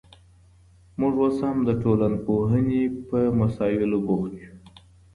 [0.99, 4.53] موږ اوس هم د ټولنپوهني په مسائل بوخت یو.